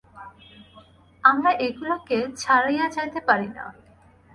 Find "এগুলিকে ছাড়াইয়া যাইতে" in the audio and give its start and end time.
1.65-3.19